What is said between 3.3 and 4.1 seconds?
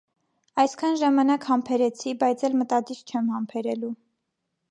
համբերելու.